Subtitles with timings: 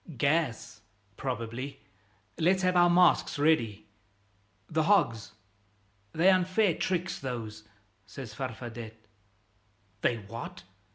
[0.17, 0.81] "Gas,
[1.15, 1.79] probably.
[2.39, 3.85] Let's have our masks ready."
[4.67, 5.33] "The hogs!"
[6.11, 7.65] "They're unfair tricks, those,"
[8.07, 8.95] says Farfadet.
[10.01, 10.63] "They're what?"